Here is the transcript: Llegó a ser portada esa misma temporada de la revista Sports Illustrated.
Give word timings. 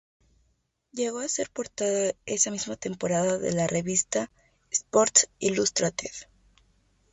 Llegó 0.93 1.19
a 1.19 1.29
ser 1.29 1.51
portada 1.51 2.13
esa 2.25 2.49
misma 2.49 2.75
temporada 2.75 3.37
de 3.37 3.51
la 3.53 3.67
revista 3.67 4.31
Sports 4.71 5.29
Illustrated. 5.37 6.11